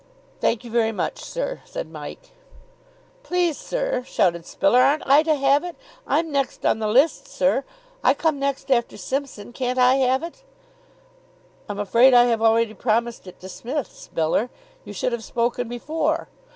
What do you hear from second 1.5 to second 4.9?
said Mike. "Please, sir," shouted Spiller,